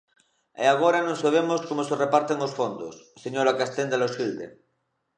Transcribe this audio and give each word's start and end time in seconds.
E 0.63 0.65
agora 0.73 0.99
non 1.07 1.19
sabemos 1.23 1.61
como 1.69 1.81
se 1.87 1.99
reparten 2.03 2.43
os 2.47 2.55
fondos, 2.59 2.95
señora 3.23 3.57
Castenda 3.59 3.99
Loxilde. 4.03 4.45